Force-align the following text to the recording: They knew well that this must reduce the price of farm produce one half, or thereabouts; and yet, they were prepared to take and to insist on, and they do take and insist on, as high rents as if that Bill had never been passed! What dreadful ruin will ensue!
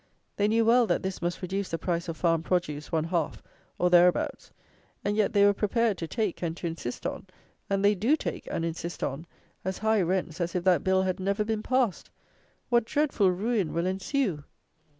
They 0.35 0.47
knew 0.47 0.65
well 0.65 0.87
that 0.87 1.03
this 1.03 1.21
must 1.21 1.43
reduce 1.43 1.69
the 1.69 1.77
price 1.77 2.07
of 2.07 2.17
farm 2.17 2.41
produce 2.41 2.91
one 2.91 3.03
half, 3.03 3.43
or 3.77 3.91
thereabouts; 3.91 4.51
and 5.05 5.15
yet, 5.15 5.31
they 5.31 5.45
were 5.45 5.53
prepared 5.53 5.99
to 5.99 6.07
take 6.07 6.41
and 6.41 6.57
to 6.57 6.65
insist 6.65 7.05
on, 7.05 7.27
and 7.69 7.85
they 7.85 7.93
do 7.93 8.15
take 8.15 8.47
and 8.49 8.65
insist 8.65 9.03
on, 9.03 9.27
as 9.63 9.77
high 9.77 10.01
rents 10.01 10.41
as 10.41 10.55
if 10.55 10.63
that 10.63 10.83
Bill 10.83 11.03
had 11.03 11.19
never 11.19 11.43
been 11.43 11.61
passed! 11.61 12.09
What 12.69 12.85
dreadful 12.85 13.29
ruin 13.29 13.73
will 13.73 13.85
ensue! 13.85 14.43